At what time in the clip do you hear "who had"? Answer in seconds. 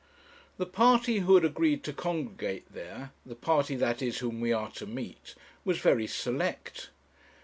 1.19-1.45